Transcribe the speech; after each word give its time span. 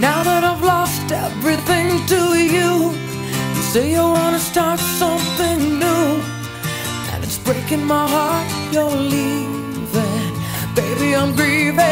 Now 0.00 0.22
that 0.22 0.44
I've 0.44 0.62
lost 0.62 1.12
everything 1.12 1.88
to 2.06 2.20
you, 2.56 2.90
you 3.54 3.62
say 3.72 3.90
you 3.92 4.00
wanna 4.00 4.38
start 4.38 4.80
something 4.80 5.78
new, 5.78 6.22
and 7.12 7.22
it's 7.22 7.36
breaking 7.36 7.84
my 7.84 8.08
heart 8.08 8.48
you're 8.72 8.96
leaving. 8.96 10.32
Baby, 10.74 11.14
I'm 11.14 11.36
grieving. 11.36 11.89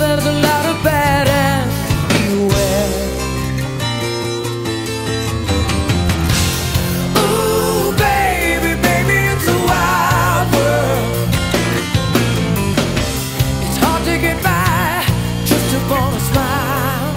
there's 0.00 0.24
a 0.24 0.32
lot 0.32 0.64
of 0.64 0.82
bad 0.82 1.28
and 1.28 1.70
beware. 2.08 2.88
Baby, 7.98 8.80
baby, 8.80 9.18
it's 9.32 9.46
a 9.46 9.58
wild 9.68 10.46
world. 10.54 11.28
It's 13.66 13.78
hard 13.84 14.02
to 14.04 14.16
get 14.18 14.42
by 14.42 15.04
just 15.44 15.74
upon 15.74 16.14
a 16.14 16.20
smile. 16.20 17.09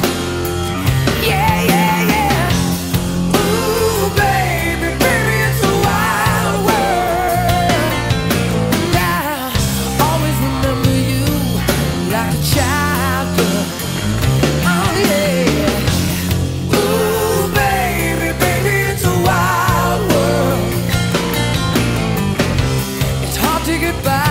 goodbye. 23.83 24.22